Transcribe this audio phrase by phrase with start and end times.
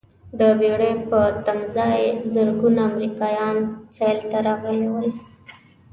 [0.39, 2.03] د بېړۍ په تمځاې
[2.33, 3.57] زرګونه امریکایان
[3.95, 5.07] سیل ته راغلي ول.